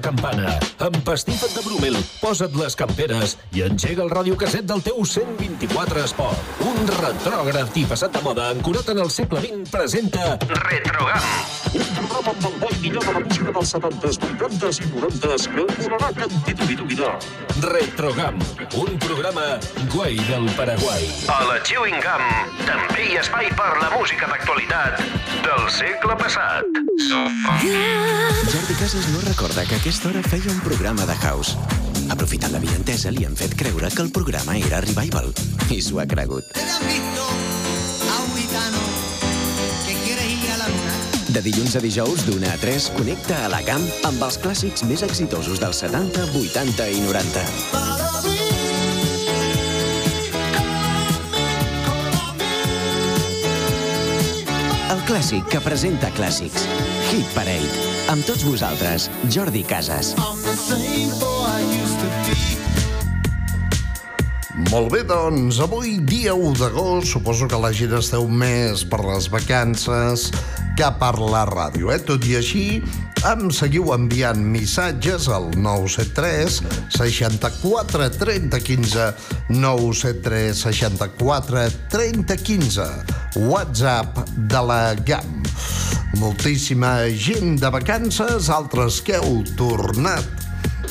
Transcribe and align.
campana, 0.00 0.58
empastifa't 0.78 1.54
de 1.54 1.62
bromel, 1.78 1.98
posa't 2.20 2.54
les 2.58 2.74
camperes 2.76 3.36
i 3.54 3.62
engega 3.62 4.02
el 4.02 4.10
radiocasset 4.10 4.66
del 4.66 4.82
teu 4.82 5.04
124 5.06 6.02
Esport. 6.02 6.50
Un 6.66 6.88
retrògraf 6.98 7.76
i 7.78 7.84
passat 7.88 8.14
de 8.14 8.22
moda 8.24 8.48
ancorat 8.52 8.88
en 8.92 9.02
el 9.04 9.10
segle 9.14 9.40
XX 9.44 9.70
presenta 9.70 10.36
Retrogam. 10.48 11.28
Un 11.78 11.86
programa 11.94 12.32
amb 12.32 12.46
el 12.48 12.56
bo 12.62 12.70
i 12.72 12.78
millor 12.82 13.04
de 13.04 13.14
la 13.14 13.22
música 13.24 13.54
dels 13.54 13.74
70s, 13.76 14.20
80s 14.38 14.80
i 14.82 14.90
90s 14.94 15.48
que 15.54 15.66
et 15.66 15.80
donarà 15.84 16.10
cantitubidubido. 16.18 17.12
Retrogam, 17.68 18.40
un 18.82 18.98
programa 19.04 19.46
guai 19.94 20.18
del 20.30 20.48
Paraguai. 20.58 21.08
A 21.34 21.40
la 21.50 21.58
Chewing 21.62 21.98
Gum 22.02 22.26
també 22.64 23.06
hi 23.06 23.18
ha 23.18 23.24
espai 23.24 23.50
per 23.58 23.70
la 23.82 23.92
música 23.94 24.30
d'actualitat 24.30 25.02
del 25.46 25.66
segle 25.74 26.18
passat. 26.18 26.82
Jordi 28.48 28.74
Casas 28.80 29.08
no 29.12 29.20
recorda 29.26 29.64
que 29.64 29.76
a 29.76 29.78
aquesta 29.78 30.08
hora 30.08 30.22
feia 30.22 30.50
un 30.50 30.60
programa 30.64 31.06
de 31.06 31.14
house. 31.26 31.56
Aprofitant 32.08 32.52
la 32.54 32.60
vientesa, 32.62 33.10
li 33.12 33.24
han 33.28 33.36
fet 33.36 33.54
creure 33.58 33.90
que 33.94 34.02
el 34.02 34.10
programa 34.10 34.56
era 34.56 34.80
Revival. 34.84 35.32
I 35.70 35.80
s'ho 35.84 36.00
ha 36.00 36.06
cregut. 36.08 36.44
De 41.28 41.42
dilluns 41.44 41.76
a 41.76 41.80
dijous, 41.84 42.24
d'una 42.26 42.48
a 42.54 42.56
3, 42.58 42.88
connecta 42.96 43.44
a 43.44 43.48
la 43.52 43.60
GAM 43.62 43.84
amb 44.08 44.22
els 44.24 44.38
clàssics 44.42 44.82
més 44.88 45.04
exitosos 45.06 45.60
dels 45.60 45.84
70, 45.84 46.24
80 46.40 46.88
i 46.88 47.02
90. 47.04 47.44
El 54.96 55.04
clàssic 55.04 55.46
que 55.52 55.60
presenta 55.60 56.08
clàssics. 56.16 56.64
Hit 57.12 57.28
Parade. 57.36 57.86
Amb 58.08 58.24
tots 58.24 58.42
vosaltres, 58.48 59.10
Jordi 59.28 59.62
Casas. 59.68 60.14
Molt 64.66 64.90
bé, 64.90 65.04
doncs, 65.06 65.60
avui 65.62 66.00
dia 66.02 66.32
1 66.34 66.56
d'agost, 66.58 67.12
suposo 67.12 67.46
que 67.46 67.58
la 67.62 67.70
gent 67.72 67.94
esteu 67.94 68.24
més 68.26 68.82
per 68.90 68.98
les 69.06 69.28
vacances 69.30 70.24
que 70.76 70.88
per 70.98 71.12
la 71.22 71.44
ràdio, 71.46 71.92
eh? 71.94 71.98
Tot 72.02 72.26
i 72.26 72.34
així, 72.40 72.64
em 73.30 73.46
seguiu 73.54 73.92
enviant 73.94 74.40
missatges 74.50 75.28
al 75.30 75.46
973 75.54 76.58
64 76.96 78.10
30 78.18 78.60
15 78.66 79.06
973 79.54 80.64
64 80.66 81.64
30 81.94 82.38
15 82.50 82.88
WhatsApp 83.46 84.20
de 84.50 84.64
la 84.72 84.82
GAM. 85.06 85.38
Moltíssima 86.18 87.06
gent 87.14 87.60
de 87.62 87.70
vacances, 87.70 88.50
altres 88.50 88.98
que 89.06 89.22
heu 89.22 89.42
tornat 89.54 90.47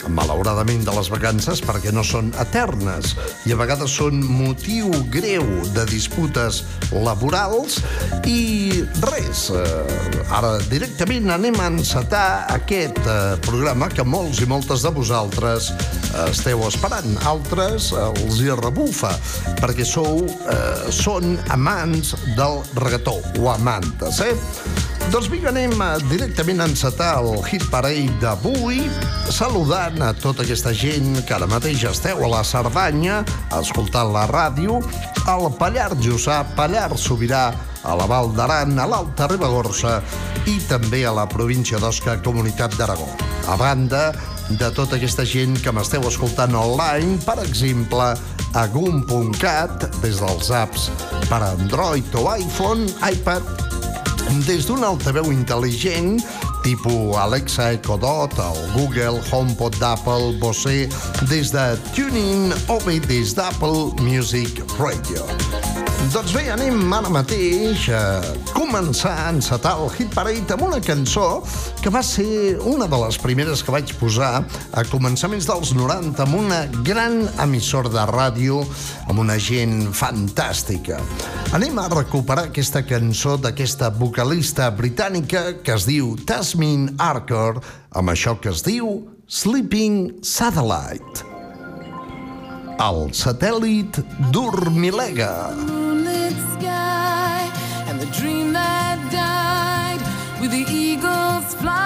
malauradament 0.09 0.83
de 0.85 0.93
les 0.95 1.09
vacances 1.11 1.61
perquè 1.65 1.91
no 1.95 2.03
són 2.05 2.29
eternes 2.41 3.15
i 3.47 3.53
a 3.53 3.57
vegades 3.59 3.93
són 3.99 4.21
motiu 4.23 4.91
greu 5.13 5.45
de 5.75 5.85
disputes 5.89 6.63
laborals 6.91 7.79
i 8.29 8.83
res, 9.03 9.47
eh, 9.51 10.31
ara 10.37 10.57
directament 10.71 11.31
anem 11.33 11.57
a 11.61 11.69
encetar 11.71 12.27
aquest 12.53 12.99
eh, 13.03 13.35
programa 13.47 13.89
que 13.93 14.05
molts 14.07 14.41
i 14.43 14.49
moltes 14.49 14.85
de 14.85 14.93
vosaltres 14.95 15.71
eh, 15.71 16.27
esteu 16.29 16.63
esperant, 16.67 17.17
altres 17.29 17.91
eh, 17.93 18.05
els 18.25 18.41
hi 18.43 18.53
rebufa 18.57 19.13
perquè 19.61 19.85
sou, 19.87 20.25
eh, 20.27 20.91
són 20.93 21.37
amants 21.55 22.15
del 22.37 22.61
regató 22.81 23.19
o 23.39 23.51
amantes, 23.53 24.21
eh? 24.25 24.35
Doncs 25.07 25.29
vinga, 25.31 25.53
anem 25.53 25.71
eh, 25.71 25.85
directament 26.11 26.59
a 26.59 26.65
encetar 26.67 27.13
el 27.21 27.37
hit 27.47 27.63
parade 27.71 28.11
d'avui, 28.19 28.81
saludant 29.31 30.01
a 30.03 30.09
tota 30.11 30.43
aquesta 30.43 30.73
gent 30.75 31.21
que 31.23 31.35
ara 31.35 31.47
mateix 31.47 31.85
esteu 31.87 32.25
a 32.25 32.31
la 32.33 32.41
Cerdanya, 32.43 33.21
escoltant 33.55 34.11
la 34.11 34.25
ràdio, 34.27 34.81
al 35.31 35.47
Pallar 35.55 35.93
Jussà, 36.03 36.41
Pallar 36.57 36.89
Sobirà, 36.99 37.45
a 37.87 37.95
la 37.95 38.07
Val 38.09 38.33
d'Aran, 38.35 38.75
a 38.75 38.87
l'Alta 38.89 39.29
Ribagorça 39.31 40.01
i 40.51 40.57
també 40.67 41.05
a 41.07 41.15
la 41.15 41.23
província 41.31 41.79
d'Osca, 41.79 42.17
Comunitat 42.25 42.75
d'Aragó. 42.75 43.07
A 43.47 43.55
banda 43.55 44.09
de 44.49 44.71
tota 44.75 44.99
aquesta 44.99 45.23
gent 45.23 45.55
que 45.63 45.71
m'esteu 45.71 46.03
escoltant 46.11 46.51
online, 46.51 47.15
per 47.23 47.39
exemple, 47.45 48.11
a 48.51 48.67
gum.cat, 48.75 49.87
des 50.03 50.19
dels 50.19 50.51
apps 50.51 50.89
per 51.31 51.39
Android 51.53 52.19
o 52.19 52.27
iPhone, 52.35 52.91
iPad 53.07 53.67
des 54.29 54.65
d'un 54.67 54.83
altaveu 54.83 55.31
intel·ligent 55.31 56.17
tipus 56.67 57.15
Alexa 57.15 57.71
Echo 57.71 57.95
Dot, 57.97 58.33
el 58.39 58.59
Google 58.73 59.21
HomePod 59.31 59.77
d'Apple, 59.79 60.35
Bose, 60.37 60.89
des 61.29 61.51
de 61.55 61.65
TuneIn 61.95 62.51
o 62.67 62.75
bé 62.83 62.99
des 62.99 63.31
d'Apple 63.33 63.95
Music 64.03 64.59
Radio. 64.75 65.23
Doncs 66.11 66.31
bé, 66.31 66.45
anem 66.53 66.93
ara 66.95 67.09
mateix 67.11 67.87
a 67.91 68.19
començar 68.55 69.11
a 69.11 69.31
encetar 69.33 69.73
el 69.79 69.89
Hit 69.91 70.13
Parade 70.15 70.53
amb 70.55 70.63
una 70.67 70.79
cançó 70.83 71.41
que 71.81 71.91
va 71.91 71.99
ser 72.05 72.59
una 72.63 72.87
de 72.87 72.99
les 73.01 73.17
primeres 73.19 73.63
que 73.63 73.73
vaig 73.75 73.91
posar 73.99 74.43
a 74.71 74.83
començaments 74.87 75.49
dels 75.49 75.73
90 75.75 76.23
amb 76.23 76.37
una 76.39 76.61
gran 76.87 77.19
emissora 77.43 77.91
de 77.91 78.05
ràdio 78.07 78.61
amb 79.07 79.19
una 79.23 79.35
gent 79.39 79.89
fantàstica. 79.95 81.01
Anem 81.55 81.79
a 81.79 81.89
recuperar 81.91 82.47
aquesta 82.49 82.85
cançó 82.87 83.35
d'aquesta 83.39 83.89
vocalista 83.99 84.69
britànica 84.71 85.57
que 85.63 85.75
es 85.75 85.87
diu 85.87 86.13
Tasmin 86.57 86.95
Archer 86.97 87.59
amb 87.93 88.09
això 88.09 88.31
que 88.41 88.49
es 88.49 88.63
diu 88.65 88.87
Sleeping 89.29 90.23
Satellite. 90.25 91.21
El 92.81 93.13
satèl·lit 93.13 93.99
dormilega. 94.33 95.53
moonlit 95.53 96.33
sky 96.55 97.45
and 97.87 98.01
the 98.01 98.09
dream 98.17 98.53
that 98.53 98.97
died 99.13 100.01
with 100.41 100.49
the 100.49 100.65
eagle's 100.65 101.53
flight. 101.61 101.77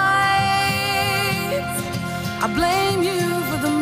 I 2.40 2.48
blame 2.56 3.02
you 3.02 3.28
for 3.50 3.58
the 3.66 3.81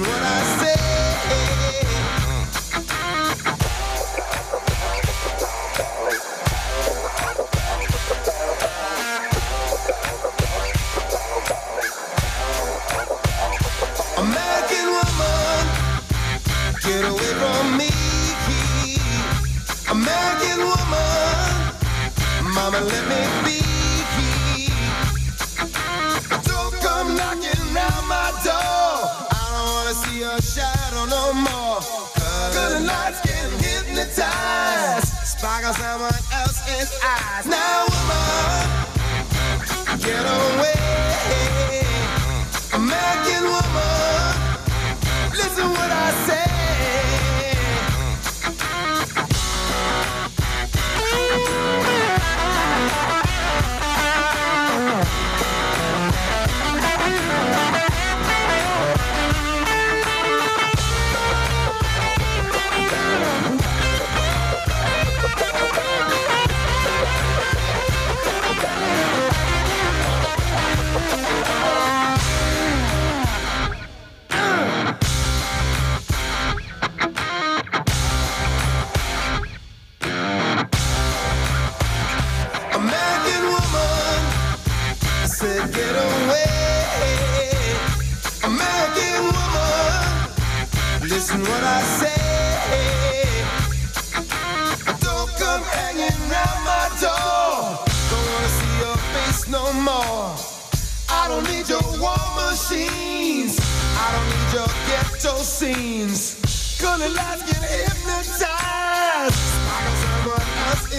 what 0.00 0.22
I 0.22 0.37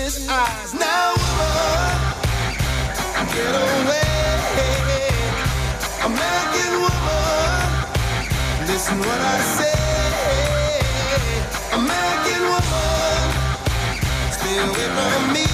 his 0.10 0.28
eyes. 0.28 0.74
Now, 0.74 1.14
uh, 1.18 2.00
woman, 3.16 3.28
get 3.36 3.54
away. 3.54 4.10
American 6.10 6.74
woman, 6.82 7.62
listen 8.68 8.98
what 8.98 9.22
I 9.22 9.38
say. 9.58 9.80
American 11.80 12.42
woman, 12.54 13.22
stay 14.32 14.58
away 14.58 14.88
from 14.96 15.34
me. 15.34 15.49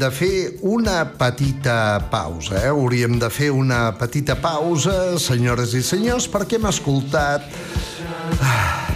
De 0.00 0.08
fer 0.08 0.56
una 0.64 1.02
petita 1.20 2.08
pausa, 2.10 2.56
eh? 2.62 2.70
Hauríem 2.72 3.18
de 3.20 3.28
fer 3.28 3.50
una 3.52 3.90
petita 4.00 4.38
pausa, 4.40 5.18
senyores 5.20 5.74
i 5.76 5.82
senyors, 5.84 6.28
perquè 6.32 6.56
hem 6.56 6.68
escoltat... 6.70 7.44
Ah. 8.40 8.86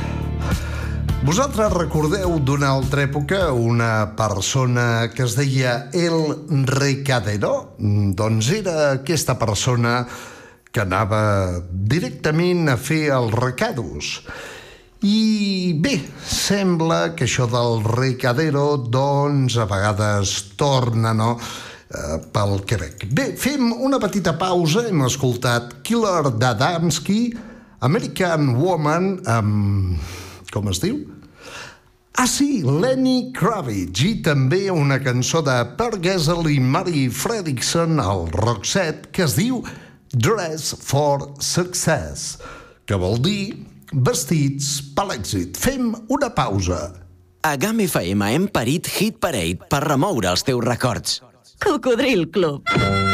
Vosaltres 1.24 1.72
recordeu 1.72 2.34
d'una 2.44 2.68
altra 2.68 3.06
època 3.06 3.46
una 3.56 4.12
persona 4.16 5.08
que 5.14 5.24
es 5.24 5.32
deia 5.38 5.86
El 5.96 6.18
Recadero? 6.68 7.76
Mm, 7.78 8.10
Doncs 8.12 8.50
era 8.52 8.74
aquesta 8.98 9.38
persona 9.40 10.02
que 10.68 10.82
anava 10.82 11.62
directament 11.70 12.68
a 12.68 12.76
fer 12.76 13.06
els 13.16 13.32
recados. 13.32 14.18
I 15.04 15.74
bé, 15.84 15.98
sembla 16.24 17.12
que 17.12 17.26
això 17.26 17.44
del 17.50 17.82
recadero, 17.84 18.78
doncs, 18.88 19.58
a 19.60 19.66
vegades 19.68 20.32
torna, 20.56 21.12
no?, 21.12 21.34
eh, 21.36 22.20
pel 22.32 22.62
Quebec. 22.64 23.04
Bé, 23.12 23.26
fem 23.36 23.68
una 23.84 24.00
petita 24.00 24.32
pausa. 24.40 24.86
Hem 24.88 25.04
escoltat 25.04 25.82
Killer 25.84 26.32
Dadamski, 26.40 27.34
American 27.84 28.54
Woman, 28.56 29.18
amb... 29.28 30.00
com 30.54 30.72
es 30.72 30.80
diu? 30.80 31.02
Ah, 32.16 32.28
sí, 32.30 32.62
Lenny 32.62 33.34
Kravitz 33.34 34.04
i 34.06 34.14
també 34.24 34.68
una 34.70 35.00
cançó 35.02 35.42
de 35.44 35.58
Per 35.76 35.98
Gessel 35.98 36.46
i 36.48 36.60
Mary 36.62 37.08
Fredrickson 37.10 37.98
al 38.00 38.28
Roxette 38.38 39.10
que 39.10 39.26
es 39.26 39.34
diu 39.34 39.58
Dress 40.14 40.76
for 40.78 41.32
Success, 41.42 42.38
que 42.86 42.96
vol 42.96 43.18
dir 43.18 43.73
vestits 43.94 44.78
per 44.94 45.06
l'èxit. 45.10 45.58
Fem 45.60 45.92
una 46.12 46.30
pausa. 46.34 46.80
A 47.44 47.56
GAM 47.60 47.84
FM 47.84 48.24
hem 48.34 48.48
parit 48.48 48.88
Hit 48.96 49.20
Parade 49.20 49.68
per 49.70 49.84
remoure 49.84 50.32
els 50.32 50.46
teus 50.46 50.64
records. 50.64 51.20
Cocodril 51.62 52.28
Club. 52.32 53.13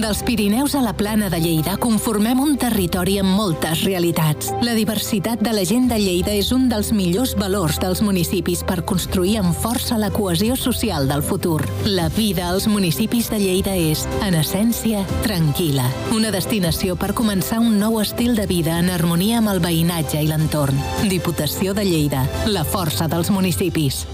Dels 0.00 0.22
Pirineus 0.24 0.74
a 0.74 0.80
la 0.80 0.94
plana 0.96 1.28
de 1.28 1.38
Lleida 1.38 1.76
conformem 1.76 2.38
un 2.40 2.56
territori 2.58 3.18
amb 3.20 3.34
moltes 3.36 3.82
realitats. 3.84 4.48
La 4.64 4.72
diversitat 4.74 5.42
de 5.44 5.52
la 5.52 5.62
gent 5.68 5.90
de 5.90 5.98
Lleida 6.00 6.32
és 6.32 6.48
un 6.56 6.64
dels 6.70 6.88
millors 6.96 7.34
valors 7.38 7.76
dels 7.78 8.00
municipis 8.02 8.64
per 8.66 8.80
construir 8.88 9.36
amb 9.38 9.52
força 9.54 9.98
la 10.00 10.08
cohesió 10.10 10.56
social 10.56 11.06
del 11.06 11.22
futur. 11.22 11.60
La 11.84 12.08
vida 12.16 12.48
als 12.48 12.66
municipis 12.66 13.28
de 13.30 13.42
Lleida 13.42 13.76
és, 13.76 14.06
en 14.24 14.38
essència, 14.40 15.04
tranquil·la. 15.26 15.90
Una 16.16 16.32
destinació 16.34 16.96
per 16.96 17.12
començar 17.12 17.60
un 17.60 17.76
nou 17.78 18.00
estil 18.00 18.34
de 18.34 18.48
vida 18.50 18.80
en 18.80 18.88
harmonia 18.90 19.38
amb 19.38 19.52
el 19.52 19.60
veïnatge 19.60 20.24
i 20.24 20.32
l'entorn. 20.32 20.80
Diputació 21.12 21.76
de 21.76 21.84
Lleida, 21.84 22.24
la 22.48 22.64
força 22.64 23.06
dels 23.06 23.30
municipis. 23.30 24.06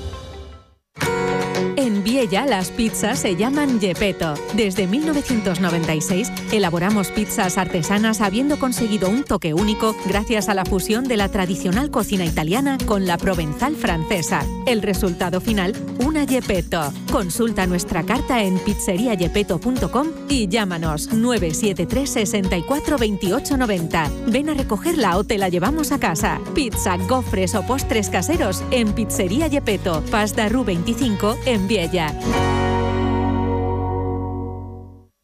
en 1.87 1.96
Viella 2.07 2.47
las 2.47 2.71
pizzas 2.71 3.19
se 3.19 3.35
llaman 3.35 3.81
Gepetto. 3.81 4.35
Desde 4.55 4.87
1996 4.87 6.31
elaboramos 6.53 7.09
pizzas 7.09 7.59
artesanas 7.59 8.21
habiendo 8.21 8.61
conseguido 8.61 9.11
un 9.11 9.25
toque 9.25 9.55
único 9.55 9.97
gracias 10.07 10.49
a 10.49 10.55
la 10.55 10.65
fusión 10.65 11.03
de 11.03 11.17
la 11.17 11.31
tradicional 11.31 11.91
cocina 11.91 12.25
italiana 12.25 12.79
con 12.87 13.07
la 13.07 13.19
provenzal 13.19 13.75
francesa. 13.75 14.47
El 14.67 14.83
resultado 14.83 15.41
final, 15.41 15.75
una 15.99 16.29
Gepetto. 16.29 16.93
Consulta 17.11 17.67
nuestra 17.67 18.05
carta 18.05 18.41
en 18.41 18.61
pizzeriagepeto.com 18.61 20.07
y 20.29 20.47
llámanos 20.47 21.13
973 21.13 22.09
64 22.09 22.99
28 22.99 23.57
90. 23.57 24.11
Ven 24.29 24.51
a 24.51 24.55
recogerla 24.55 25.17
o 25.17 25.25
te 25.25 25.39
la 25.39 25.49
llevamos 25.49 25.91
a 25.91 25.99
casa. 25.99 26.39
Pizza, 26.55 26.99
gofres 27.09 27.57
o 27.57 27.67
postres 27.67 28.11
caseros 28.11 28.63
en 28.71 28.93
Pizzería 28.93 29.51
Gepetto, 29.51 30.05
de 30.37 30.49
Rú 30.49 30.63
25 30.63 31.37
en 31.47 31.67
Viella. 31.67 31.96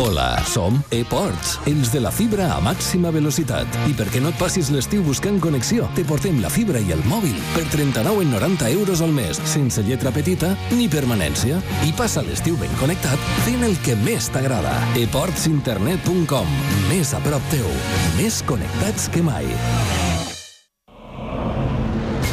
Hola, 0.02 0.40
som 0.48 0.78
ePorts, 0.90 1.58
els 1.68 1.90
de 1.92 2.00
la 2.00 2.11
fibra 2.11 2.46
a 2.54 2.61
màxima 2.64 3.11
velocitat. 3.12 3.68
I 3.90 3.92
perquè 3.96 4.22
no 4.24 4.30
et 4.32 4.38
passis 4.40 4.70
l'estiu 4.72 5.04
buscant 5.04 5.37
connexió, 5.40 5.85
te 5.92 6.04
portem 6.08 6.40
la 6.40 6.48
fibra 6.52 6.80
i 6.80 6.94
el 6.94 7.04
mòbil 7.08 7.37
per 7.52 7.66
39,90 7.74 8.70
euros 8.72 9.02
al 9.04 9.12
mes, 9.12 9.40
sense 9.44 9.85
lletra 9.85 10.12
petita 10.16 10.54
ni 10.72 10.88
permanència. 10.88 11.61
I 11.85 11.92
passa 11.96 12.24
l'estiu 12.24 12.56
ben 12.61 12.72
connectat 12.80 13.20
fent 13.46 13.64
el 13.68 13.76
que 13.85 13.96
més 14.00 14.30
t'agrada. 14.32 14.72
eportsinternet.com, 15.02 16.54
més 16.88 17.12
a 17.12 17.20
prop 17.20 17.50
teu, 17.52 17.68
més 18.16 18.40
connectats 18.48 19.11
que 19.12 19.22
mai. 19.22 19.50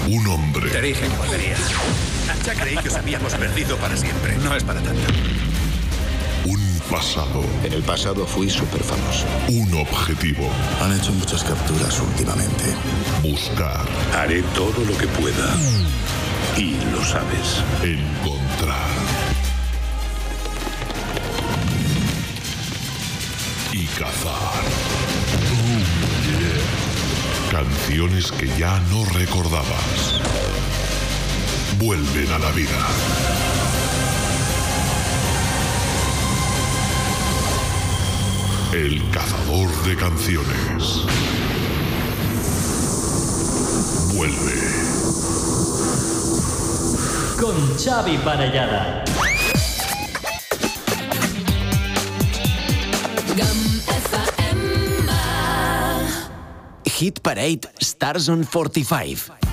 Un 0.09 0.31
hombre. 0.31 0.71
Te 0.71 0.81
dije 0.87 1.11
que. 1.11 2.08
Ya 2.49 2.55
creí 2.55 2.77
que 2.77 2.87
os 2.87 2.95
habíamos 2.95 3.31
perdido 3.35 3.77
para 3.77 3.95
siempre. 3.95 4.35
No 4.37 4.55
es 4.55 4.63
para 4.63 4.81
tanto. 4.81 5.03
Un 6.45 6.81
pasado. 6.89 7.45
En 7.63 7.73
el 7.73 7.83
pasado 7.83 8.25
fui 8.25 8.49
súper 8.49 8.81
famoso. 8.81 9.27
Un 9.49 9.71
objetivo. 9.75 10.49
Han 10.81 10.97
hecho 10.97 11.11
muchas 11.11 11.43
capturas 11.43 11.99
últimamente. 11.99 12.63
Buscar. 13.21 13.85
Haré 14.17 14.41
todo 14.55 14.83
lo 14.83 14.97
que 14.97 15.05
pueda. 15.09 15.55
Y 16.57 16.73
lo 16.91 17.05
sabes. 17.05 17.61
Encontrar. 17.83 18.89
Y 23.73 23.85
cazar. 23.85 24.63
Oh, 25.53 25.91
yeah. 26.25 27.61
Canciones 27.61 28.31
que 28.31 28.47
ya 28.57 28.79
no 28.89 29.05
recordabas. 29.05 30.19
Vuelven 31.79 32.29
a 32.29 32.39
la 32.39 32.51
vida. 32.51 32.87
El 38.73 39.09
cazador 39.11 39.69
de 39.85 39.95
canciones. 39.95 41.05
Vuelve. 44.13 44.59
Con 47.39 47.55
Xavi 47.77 48.17
Parellada. 48.17 49.05
Hit 56.83 57.21
Parade 57.21 57.69
Stars 57.79 58.27
on 58.27 58.43
45. 58.43 59.48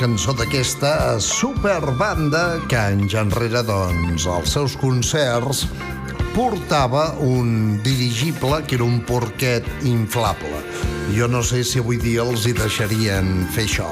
Cançó 0.00 0.32
d'aquesta 0.32 1.18
superbanda 1.20 2.62
que 2.70 2.78
anys 2.78 3.12
enrere, 3.20 3.60
doncs, 3.68 4.24
als 4.24 4.54
seus 4.54 4.76
concerts 4.80 5.66
portava 6.32 7.10
un 7.20 7.76
dirigible 7.84 8.62
que 8.64 8.78
era 8.78 8.86
un 8.86 9.02
porquet 9.04 9.66
inflable. 9.84 10.62
Jo 11.12 11.28
no 11.28 11.42
sé 11.44 11.60
si 11.68 11.82
avui 11.84 12.00
dia 12.00 12.24
els 12.24 12.48
hi 12.48 12.54
deixarien 12.56 13.44
fer 13.52 13.66
això. 13.68 13.90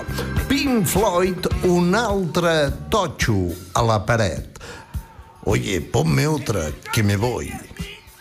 Pink 0.49 0.89
Floyd, 0.89 1.51
un 1.69 1.93
altre 1.99 2.57
totxo 2.89 3.53
a 3.77 3.85
la 3.85 4.01
paret. 4.09 4.63
Oye, 5.45 5.83
ponme 5.93 6.25
otra, 6.27 6.71
que 6.89 7.05
me 7.05 7.21
voy. 7.21 7.53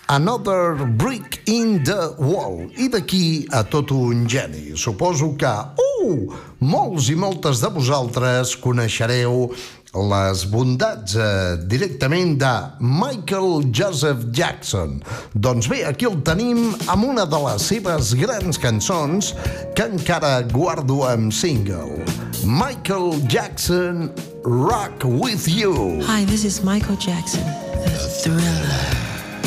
Another 0.10 0.86
brick 0.86 1.42
in 1.48 1.84
the 1.84 2.16
wall. 2.18 2.70
I 2.80 2.88
d'aquí 2.88 3.48
a 3.52 3.66
tot 3.68 3.92
un 3.92 4.24
geni. 4.28 4.72
Suposo 4.80 5.34
que, 5.36 5.52
uh, 5.52 6.38
molts 6.64 7.10
i 7.12 7.16
moltes 7.20 7.60
de 7.60 7.68
vosaltres 7.76 8.56
coneixereu 8.64 9.50
les 9.98 10.44
bondats 10.52 11.16
eh, 11.16 11.58
directament 11.68 12.38
de 12.40 12.54
Michael 12.80 13.68
Joseph 13.74 14.28
Jackson. 14.32 15.02
Doncs 15.34 15.68
bé, 15.68 15.84
aquí 15.88 16.08
el 16.08 16.22
tenim 16.28 16.70
amb 16.88 17.08
una 17.08 17.26
de 17.26 17.40
les 17.48 17.68
seves 17.72 18.14
grans 18.20 18.60
cançons 18.62 19.34
que 19.76 19.90
encara 19.90 20.42
guardo 20.54 21.02
amb 21.08 21.34
single. 21.34 22.04
Michael 22.46 23.20
Jackson, 23.28 24.12
Rock 24.44 25.04
With 25.04 25.48
You. 25.48 26.00
Hi, 26.08 26.24
this 26.26 26.46
is 26.46 26.64
Michael 26.64 26.96
Jackson, 26.96 27.44
the 27.84 28.08
thriller. 28.22 29.07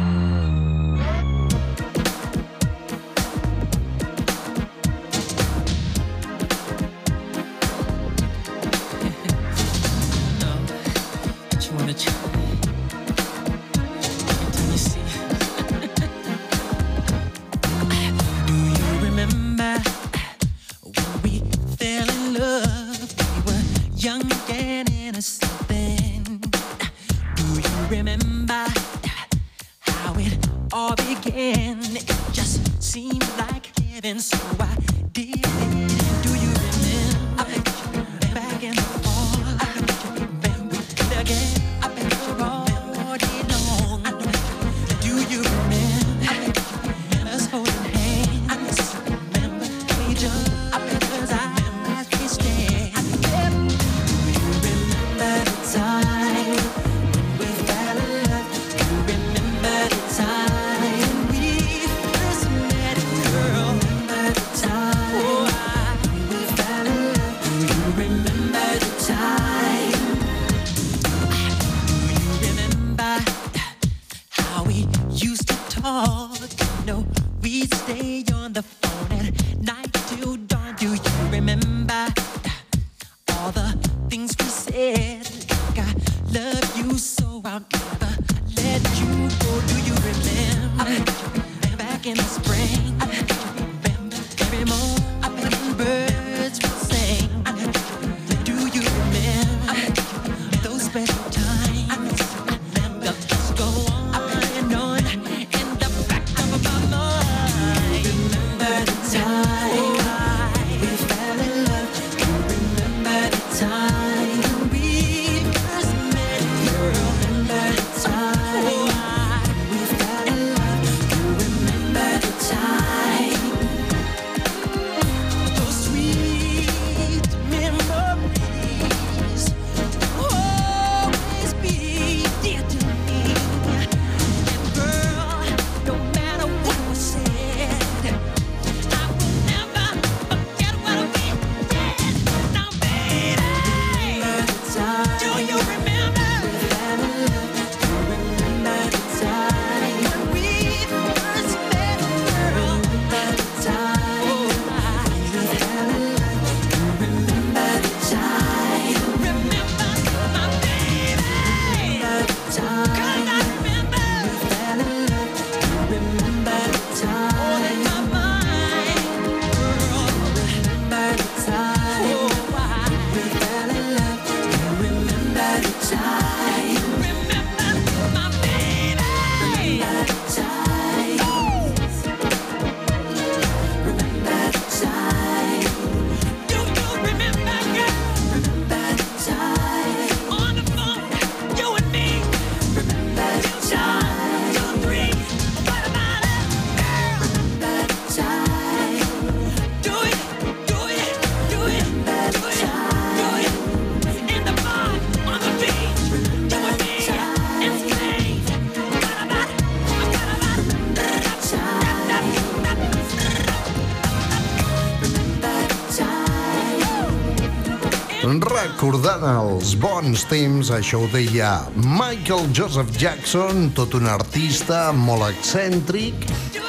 t'agraden 219.19 219.51
els 219.51 219.73
bons 219.75 220.21
temps, 220.31 220.69
això 220.71 221.01
ho 221.03 221.07
deia 221.11 221.49
Michael 221.75 222.47
Joseph 222.55 222.93
Jackson, 222.95 223.67
tot 223.75 223.97
un 223.99 224.07
artista 224.07 224.93
molt 224.95 225.27
excèntric, 225.27 226.23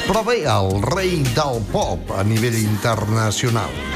però 0.09 0.25
bé, 0.27 0.43
el 0.51 0.83
rei 0.91 1.21
del 1.37 1.63
pop 1.71 2.11
a 2.17 2.27
nivell 2.27 2.59
internacional 2.65 3.90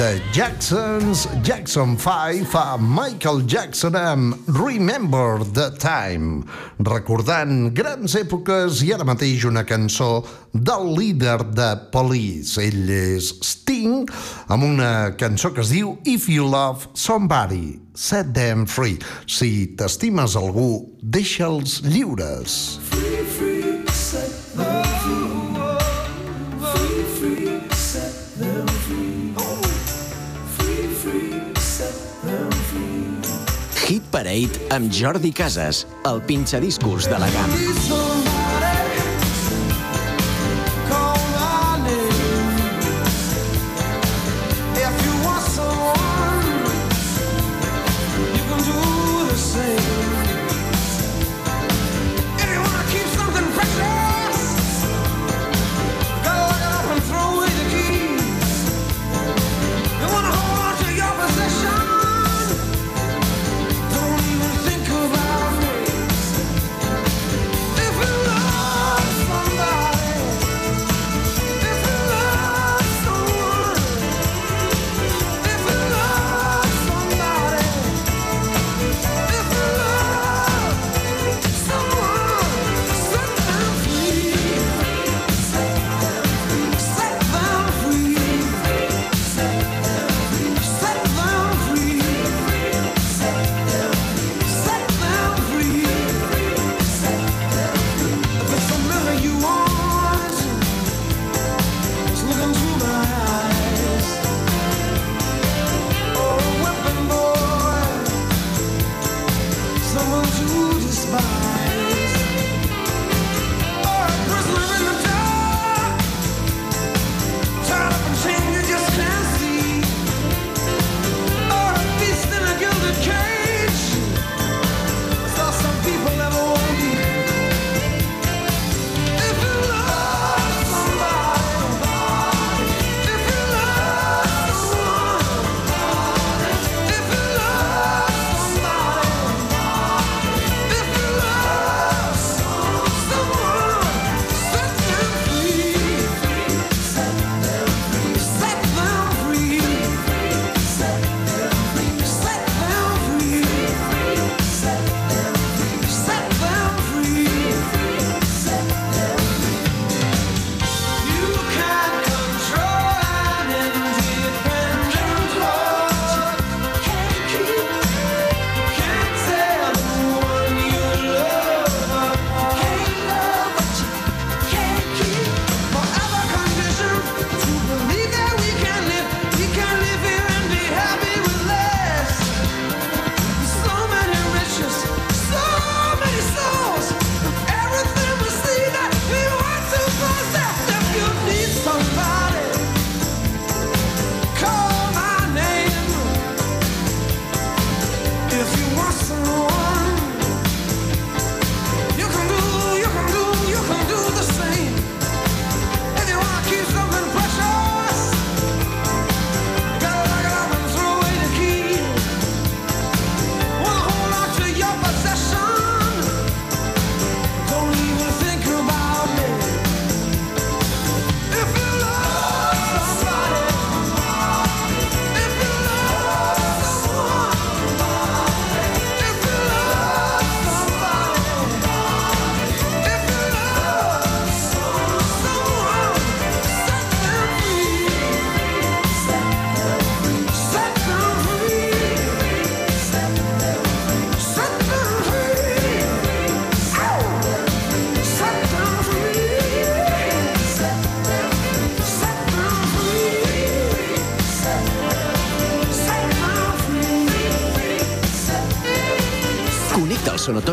de 0.00 0.20
Jacksons, 0.32 1.28
Jackson 1.42 1.98
5 1.98 2.46
fa 2.48 2.78
Michael 2.80 3.42
Jackson 3.44 3.92
amb 3.98 4.48
Remember 4.48 5.42
the 5.52 5.66
Time, 5.76 6.46
recordant 6.88 7.68
grans 7.76 8.14
èpoques 8.16 8.80
i 8.86 8.94
ara 8.96 9.04
mateix 9.04 9.44
una 9.44 9.66
cançó 9.68 10.22
del 10.54 10.94
líder 10.96 11.36
de 11.52 11.68
Police. 11.92 12.56
Ell 12.64 12.88
és 12.88 13.28
Sting, 13.44 14.08
amb 14.48 14.64
una 14.70 14.92
cançó 15.20 15.52
que 15.52 15.60
es 15.66 15.74
diu 15.74 15.98
If 16.08 16.30
You 16.32 16.48
Love 16.48 16.94
Somebody, 16.94 17.76
Set 17.92 18.32
Them 18.32 18.64
Free. 18.64 18.96
Si 19.28 19.74
t'estimes 19.76 20.38
algú, 20.40 20.70
deixa'ls 21.04 21.82
lliures. 21.84 22.56
Free. 22.88 23.29
Parade 34.10 34.70
amb 34.74 34.92
Jordi 34.92 35.32
Casas, 35.32 35.86
el 36.04 36.22
pinxadiscos 36.26 37.08
de 37.10 37.18
la 37.18 37.30
GAM. 37.30 38.09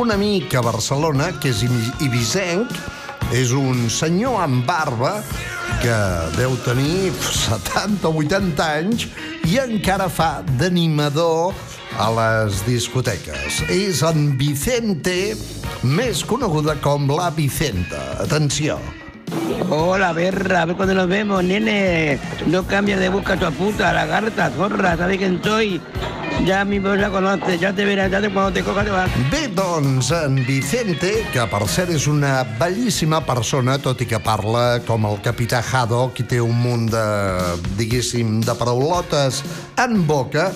Un 0.00 0.10
amic 0.12 0.54
a 0.56 0.60
Barcelona 0.64 1.30
que 1.40 1.50
és 1.52 1.62
ibi- 1.66 1.92
ibisenc, 2.06 2.70
és 3.36 3.52
un 3.52 3.88
senyor 3.92 4.40
amb 4.42 4.64
barba 4.66 5.20
que 5.82 5.96
deu 6.36 6.56
tenir 6.64 7.12
70 7.20 8.08
o 8.08 8.14
80 8.22 8.64
anys 8.80 9.06
i 9.48 9.58
encara 9.62 10.08
fa 10.10 10.42
d'animador 10.58 11.52
a 12.00 12.08
les 12.16 12.62
discoteques. 12.66 13.60
És 13.68 14.02
en 14.02 14.36
Vicente, 14.38 15.36
més 15.82 16.24
coneguda 16.24 16.76
com 16.80 17.06
la 17.10 17.30
Vicenta. 17.30 18.00
Atenció. 18.24 18.78
Hola, 19.70 20.12
Berra, 20.12 20.62
a 20.62 20.64
ver 20.66 20.76
cuándo 20.76 20.94
nos 20.94 21.08
vemos, 21.08 21.44
nene. 21.44 22.18
No 22.46 22.66
cambies 22.66 22.98
de 22.98 23.08
busca 23.10 23.36
tu 23.38 23.50
puta, 23.52 23.92
lagarta, 23.92 24.50
zorra, 24.56 24.96
¿sabes 24.96 25.18
quién 25.18 25.40
soy? 25.44 25.80
Ya 26.44 26.64
mi 26.64 26.78
voz 26.78 26.98
la 26.98 27.10
conoces, 27.10 27.60
ya 27.60 27.72
te 27.72 27.84
verás, 27.84 28.10
ya 28.10 28.20
te, 28.20 28.30
cuando 28.30 28.52
te 28.52 28.62
coja 28.62 28.82
te 28.82 28.90
vas. 28.90 29.10
Bé, 29.30 29.48
doncs, 29.48 30.10
en 30.10 30.36
Vicente, 30.46 31.26
que 31.32 31.44
per 31.52 31.66
cert 31.68 31.92
és 31.92 32.06
una 32.08 32.40
bellíssima 32.58 33.20
persona, 33.26 33.76
tot 33.78 34.00
i 34.00 34.08
que 34.08 34.18
parla 34.24 34.80
com 34.86 35.04
el 35.10 35.20
capità 35.20 35.60
Haddock, 35.60 36.14
qui 36.16 36.24
té 36.24 36.40
un 36.40 36.56
munt 36.62 36.88
de, 36.90 37.04
diguéssim, 37.78 38.40
de 38.46 38.56
paraulotes 38.56 39.42
en 39.84 40.00
boca, 40.08 40.48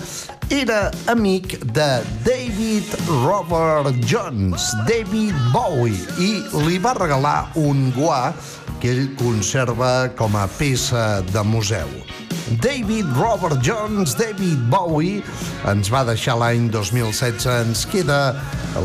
era 0.49 0.91
amic 1.13 1.59
de 1.77 1.89
David 2.25 2.97
Robert 3.23 3.95
Jones, 4.09 4.73
David 4.89 5.37
Bowie, 5.53 6.01
i 6.19 6.43
li 6.67 6.81
va 6.81 6.97
regalar 6.97 7.53
un 7.61 7.91
guà 7.97 8.33
que 8.81 8.93
ell 8.93 9.09
conserva 9.21 10.11
com 10.17 10.37
a 10.37 10.49
peça 10.59 11.23
de 11.33 11.45
museu. 11.45 12.24
David 12.61 13.07
Robert 13.17 13.63
Jones, 13.65 14.13
David 14.19 14.59
Bowie, 14.69 15.23
ens 15.71 15.89
va 15.93 16.03
deixar 16.05 16.37
l'any 16.37 16.69
2016. 16.73 17.47
Ens 17.65 17.85
queda 17.89 18.35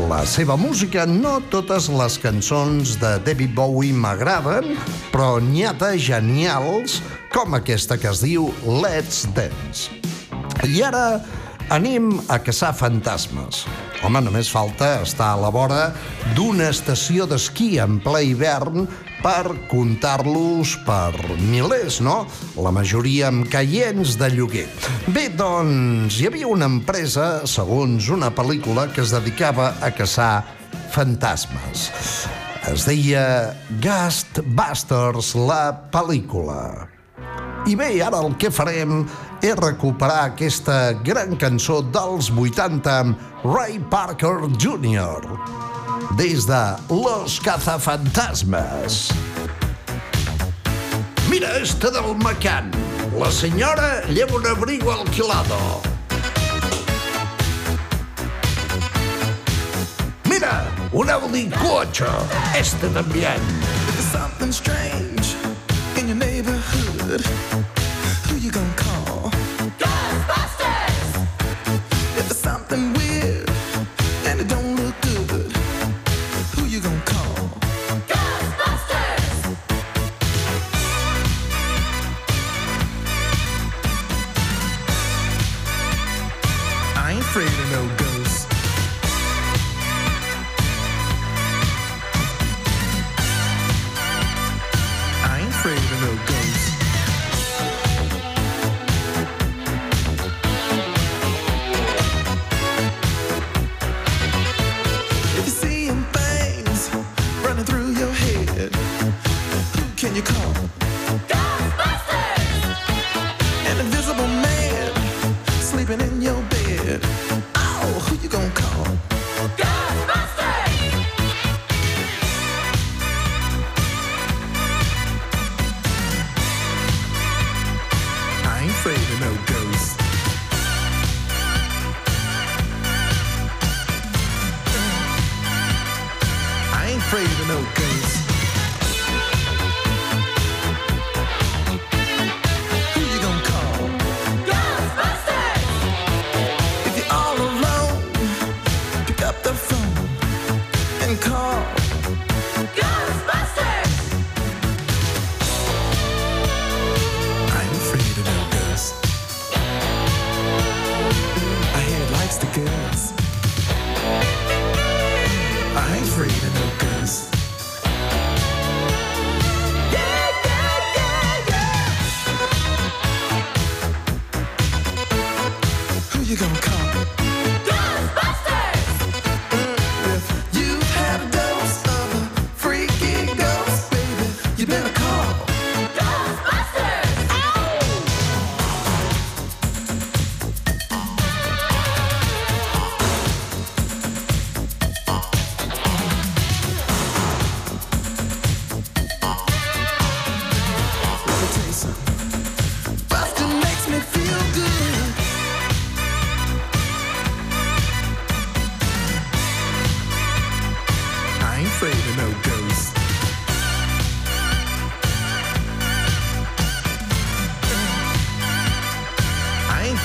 la 0.08 0.22
seva 0.24 0.56
música. 0.56 1.04
No 1.06 1.38
totes 1.52 1.90
les 1.92 2.16
cançons 2.22 2.96
de 3.02 3.16
David 3.26 3.52
Bowie 3.58 3.92
m'agraden, 3.92 4.72
però 5.12 5.36
n'hi 5.44 5.66
ha 5.68 5.74
de 5.76 5.92
genials, 6.00 7.00
com 7.34 7.58
aquesta 7.58 8.00
que 8.00 8.08
es 8.08 8.24
diu 8.24 8.48
Let's 8.64 9.26
Dance. 9.36 9.92
I 10.64 10.80
ara 10.88 11.04
anem 11.70 12.14
a 12.32 12.40
caçar 12.42 12.72
fantasmes. 12.74 13.66
Home, 14.00 14.24
només 14.24 14.48
falta 14.50 15.02
estar 15.04 15.34
a 15.34 15.38
la 15.38 15.52
vora 15.52 15.90
d'una 16.34 16.70
estació 16.72 17.28
d'esquí 17.28 17.76
en 17.82 18.00
ple 18.02 18.24
hivern 18.30 18.88
per 19.20 19.54
comptar-los 19.70 20.74
per 20.86 21.12
milers, 21.38 22.00
no? 22.04 22.24
La 22.60 22.72
majoria 22.74 23.28
amb 23.28 23.48
caients 23.52 24.16
de 24.20 24.30
lloguer. 24.32 24.66
Bé, 25.12 25.28
doncs, 25.36 26.20
hi 26.20 26.28
havia 26.30 26.48
una 26.50 26.68
empresa, 26.70 27.46
segons 27.48 28.10
una 28.12 28.32
pel·lícula, 28.34 28.88
que 28.94 29.04
es 29.04 29.12
dedicava 29.14 29.74
a 29.80 29.92
caçar 29.92 30.44
fantasmes. 30.94 31.90
Es 32.70 32.84
deia 32.88 33.56
Ghostbusters, 33.82 35.34
la 35.38 35.64
pel·lícula. 35.92 36.88
I 37.68 37.76
bé, 37.76 37.92
ara 38.04 38.22
el 38.24 38.36
que 38.40 38.48
farem 38.52 39.02
és 39.44 39.56
recuperar 39.60 40.30
aquesta 40.30 40.92
gran 41.04 41.36
cançó 41.40 41.80
dels 41.92 42.30
80 42.32 42.92
amb 42.92 43.44
Ray 43.44 43.80
Parker 43.92 44.36
Jr 44.56 45.69
des 46.16 46.46
de 46.46 46.76
Los 46.88 47.40
Cazafantasmes. 47.40 49.10
Mira 51.28 51.56
esta 51.58 51.90
del 51.90 52.16
Macan. 52.16 52.70
La 53.18 53.30
senyora 53.30 54.02
lleva 54.08 54.36
un 54.36 54.46
abrigo 54.46 54.92
alquilado. 54.92 55.80
Mira, 60.24 60.64
un 60.92 61.10
Audi 61.10 61.50
4. 61.50 62.06
Este 62.58 62.88
también. 62.88 63.40
Something 64.12 64.52
strange 64.52 65.36
in 65.96 66.08
your 66.08 66.16
neighborhood. 66.16 67.24
Who 68.26 68.36
you 68.38 68.50
gonna 68.50 68.79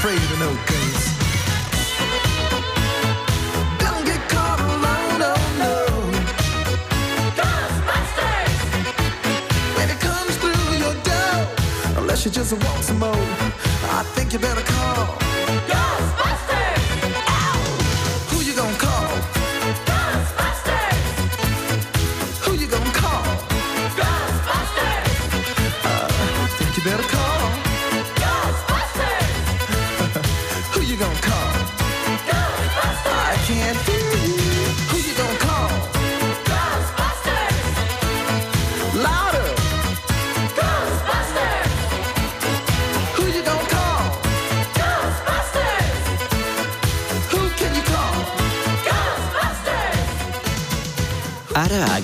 afraid 0.05 0.31
of 0.33 0.39
no. 0.39 0.49
Don't 3.79 4.05
get 4.05 4.21
caught 4.29 4.59
alone, 4.59 5.21
oh 5.31 5.41
no. 5.63 5.75
Ghostbusters! 7.39 8.55
When 9.75 9.89
it 9.89 9.99
comes 9.99 10.37
through 10.37 10.77
your 10.77 10.93
door, 11.09 11.37
unless 11.97 12.23
you 12.23 12.29
just 12.29 12.53
want 12.53 12.83
some 12.83 12.99
more, 12.99 13.27
I 13.97 14.03
think 14.13 14.33
you 14.33 14.39
better 14.39 14.61
call. 14.61 15.24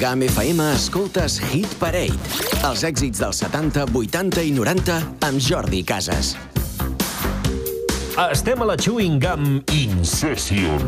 GAM 0.01 0.23
FM 0.23 0.63
escoltes 0.73 1.35
Hit 1.51 1.69
Parade. 1.77 2.17
Els 2.65 2.81
èxits 2.87 3.19
dels 3.21 3.37
70, 3.43 3.83
80 3.93 4.41
i 4.49 4.49
90 4.55 4.95
amb 5.27 5.37
Jordi 5.37 5.83
Casas. 5.85 6.31
Estem 8.23 8.65
a 8.65 8.69
la 8.71 8.79
Chewing 8.81 9.21
Gum 9.21 9.59
In 9.77 10.01
Session. 10.01 10.81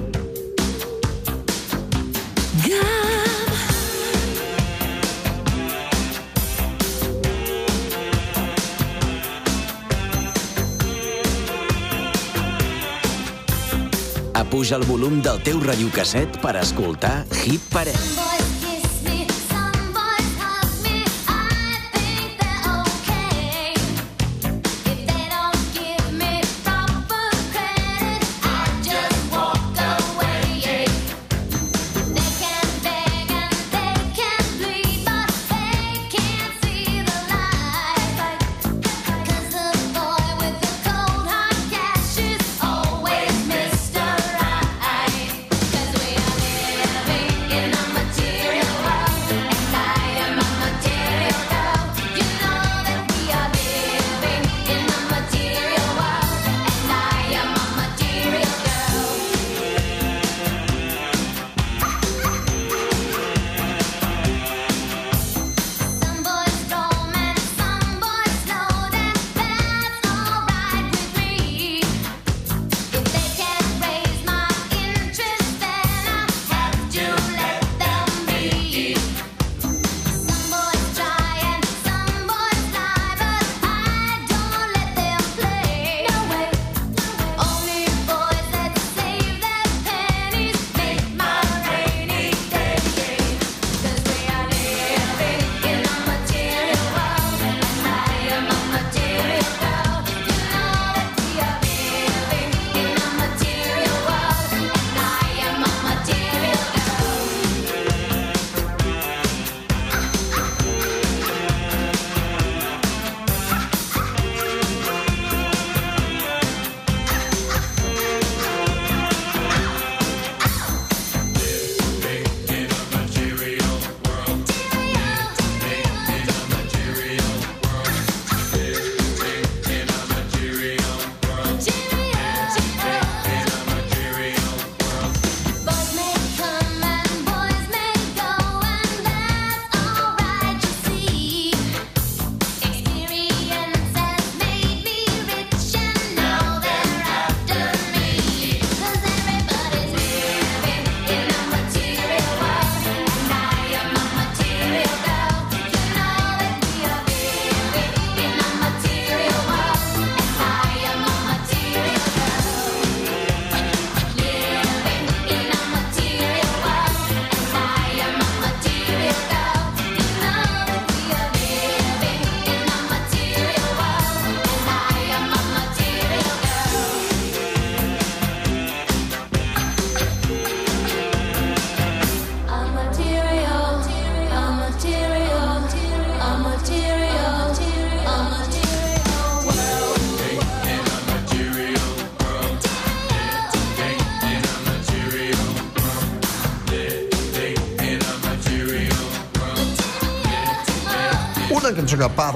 Gum! 2.65 3.53
Apuja 14.33 14.81
el 14.81 14.89
volum 14.89 15.21
del 15.21 15.37
teu 15.45 15.61
radiocasset 15.61 16.41
per 16.41 16.57
escoltar 16.65 17.19
Hit 17.43 17.69
Parade. 17.69 18.32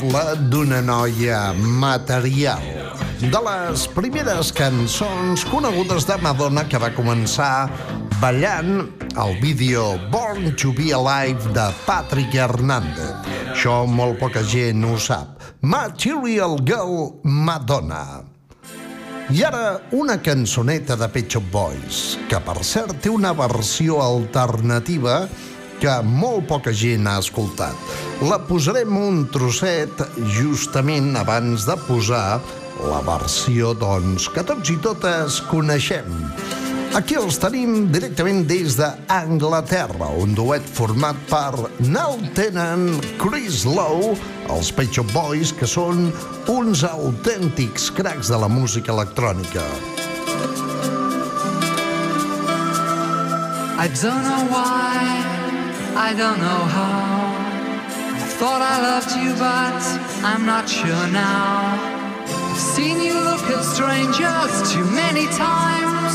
Parla 0.07 0.35
d'una 0.35 0.81
noia 0.81 1.53
material. 1.53 2.61
De 3.19 3.39
les 3.43 3.87
primeres 3.91 4.51
cançons 4.55 5.43
conegudes 5.49 6.05
de 6.07 6.15
Madonna 6.21 6.63
que 6.69 6.79
va 6.79 6.93
començar 6.95 7.67
ballant 8.21 8.87
el 9.17 9.33
vídeo 9.41 9.97
Born 10.11 10.53
to 10.55 10.71
be 10.77 10.93
Alive 10.95 11.51
de 11.53 11.65
Patrick 11.85 12.35
Hernández. 12.35 13.27
Això 13.51 13.85
molt 13.87 14.19
poca 14.19 14.43
gent 14.43 14.85
ho 14.85 14.95
sap. 14.97 15.41
Material 15.61 16.59
Girl 16.63 17.19
Madonna. 17.23 18.23
I 19.33 19.43
ara 19.43 19.81
una 19.91 20.21
cançoneta 20.23 20.95
de 20.95 21.09
Pet 21.11 21.27
Shop 21.33 21.51
Boys, 21.51 22.17
que 22.29 22.39
per 22.39 22.61
cert 22.63 23.01
té 23.03 23.11
una 23.11 23.33
versió 23.35 23.99
alternativa 23.99 25.25
que 25.81 25.97
molt 26.03 26.47
poca 26.49 26.73
gent 26.73 27.07
ha 27.07 27.17
escoltat. 27.21 27.95
La 28.25 28.39
posarem 28.49 28.95
un 28.97 29.25
trosset 29.33 30.05
justament 30.37 31.13
abans 31.19 31.67
de 31.67 31.77
posar 31.87 32.39
la 32.85 33.01
versió, 33.05 33.73
doncs, 33.77 34.29
que 34.33 34.45
tots 34.45 34.73
i 34.73 34.77
totes 34.81 35.41
coneixem. 35.51 36.09
Aquí 36.97 37.17
els 37.19 37.35
tenim 37.37 37.91
directament 37.93 38.45
des 38.49 38.77
d'Anglaterra, 38.79 40.07
un 40.17 40.33
duet 40.37 40.65
format 40.77 41.17
per 41.29 41.67
Nell 41.83 42.21
Tennant, 42.37 42.87
Chris 43.21 43.65
Lowe, 43.67 44.15
els 44.53 44.71
Pet 44.73 44.95
Shop 44.95 45.11
Boys, 45.13 45.51
que 45.53 45.67
són 45.69 46.07
uns 46.49 46.85
autèntics 46.87 47.91
cracs 47.93 48.31
de 48.33 48.39
la 48.41 48.49
música 48.49 48.95
electrònica. 48.95 49.65
I 53.77 53.87
don't 54.01 54.23
know 54.23 54.47
why, 54.49 55.36
I 55.97 56.13
don't 56.13 56.37
know 56.37 56.63
how. 56.77 57.33
I 58.21 58.27
thought 58.37 58.61
I 58.61 58.77
loved 58.85 59.11
you, 59.17 59.33
but 59.33 59.81
I'm 60.21 60.45
not 60.45 60.69
sure 60.69 61.07
now. 61.09 61.73
Seen 62.53 63.01
you 63.01 63.17
look 63.17 63.41
at 63.49 63.65
strangers 63.65 64.53
too 64.71 64.85
many 64.93 65.25
times. 65.33 66.13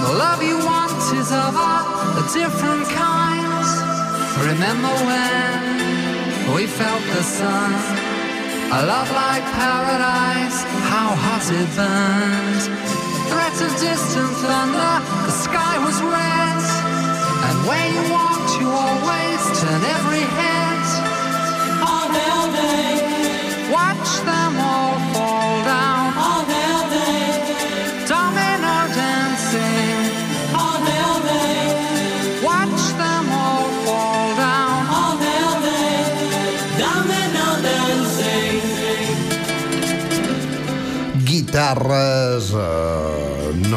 The 0.00 0.16
love 0.16 0.40
you 0.42 0.56
want 0.64 0.96
is 1.12 1.28
of 1.28 1.52
a, 1.52 1.76
a 2.20 2.24
different 2.32 2.88
kind. 2.88 3.68
Remember 4.48 4.94
when 5.04 6.56
we 6.56 6.64
felt 6.66 7.04
the 7.12 7.22
sun? 7.22 7.70
A 8.72 8.80
love 8.88 9.12
like 9.12 9.44
paradise, 9.52 10.64
how 10.88 11.12
hot 11.12 11.44
it 11.52 11.68
burned. 11.76 12.64
Threats 13.28 13.60
of 13.60 13.72
distant 13.76 14.32
thunder, 14.40 14.94
the 15.28 15.36
sky 15.36 15.76
was 15.84 16.00
red. 16.00 16.51
Watch 23.72 24.20
them 24.26 24.41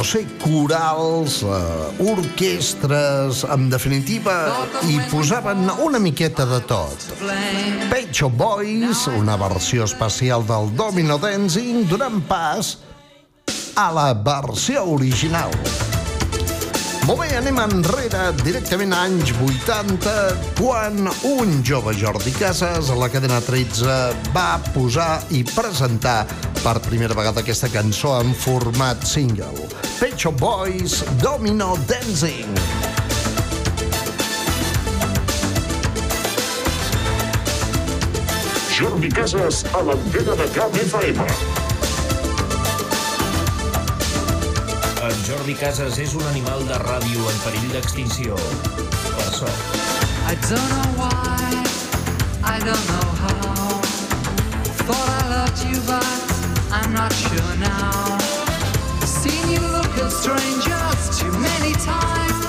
sé, 0.06 0.22
corals, 0.42 1.42
eh, 1.44 2.12
orquestres, 2.12 3.44
en 3.50 3.70
definitiva, 3.70 4.36
hi 4.86 5.00
posaven 5.12 5.66
una 5.82 6.00
miqueta 6.00 6.46
de 6.46 6.62
tot. 6.70 7.08
Pet 7.90 8.12
Shop 8.14 8.38
Boys, 8.38 9.08
una 9.18 9.36
versió 9.36 9.86
especial 9.90 10.46
del 10.48 10.72
Domino 10.76 11.18
Dancing, 11.18 11.88
donant 11.90 12.22
pas 12.30 12.78
a 13.76 13.92
la 13.92 14.14
versió 14.14 14.86
original. 14.96 15.52
Molt 17.06 17.20
bé, 17.22 17.28
anem 17.38 17.60
enrere, 17.62 18.32
directament 18.40 18.94
a 18.96 19.04
anys 19.06 19.30
80, 19.46 20.14
quan 20.58 21.04
un 21.30 21.52
jove 21.62 21.92
Jordi 22.00 22.32
Casas 22.34 22.90
a 22.90 22.96
la 22.98 23.12
cadena 23.14 23.38
13 23.46 23.98
va 24.34 24.56
posar 24.74 25.20
i 25.30 25.44
presentar 25.46 26.24
per 26.64 26.80
primera 26.88 27.14
vegada 27.14 27.44
aquesta 27.44 27.70
cançó 27.70 28.16
en 28.24 28.34
format 28.34 29.06
single. 29.06 29.70
Pet 30.00 30.18
Shop 30.18 30.40
Boys, 30.42 31.04
Domino 31.22 31.76
Dancing. 31.86 32.58
Jordi 38.74 39.14
Casas 39.14 39.62
a 39.78 39.86
l'antena 39.86 40.42
de 40.42 40.50
Camp 40.58 40.74
Jordi 45.46 45.62
Casas 45.62 45.98
és 46.02 46.14
un 46.18 46.24
animal 46.26 46.64
de 46.66 46.78
ràdio 46.82 47.26
en 47.30 47.36
perill 47.44 47.68
d'extinció. 47.70 48.34
Per 49.14 49.28
sort. 49.30 49.76
I 50.26 50.34
don't 50.50 50.72
know 50.74 50.90
why, 50.98 51.62
I 52.42 52.58
don't 52.66 52.86
know 52.90 53.10
how. 53.22 53.78
Thought 54.88 55.12
I 55.18 55.24
loved 55.30 55.62
you, 55.70 55.78
but 55.86 56.02
I'm 56.74 56.92
not 56.98 57.14
sure 57.14 57.54
now. 57.62 58.18
Seen 59.06 59.46
you 59.54 59.62
look 59.70 59.94
at 60.02 60.10
strangers 60.18 61.06
too 61.14 61.30
many 61.38 61.78
times. 61.86 62.42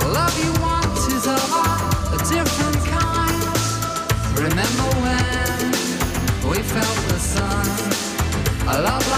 The 0.00 0.08
love 0.08 0.32
you 0.40 0.52
want 0.64 0.96
is 1.12 1.28
of 1.28 1.44
a, 1.60 2.16
different 2.24 2.80
kind. 2.88 3.52
Remember 4.48 4.88
when 5.04 5.72
we 6.48 6.58
felt 6.72 6.98
the 7.12 7.20
sun? 7.20 7.68
A 8.64 8.80
love 8.80 9.06
like 9.12 9.17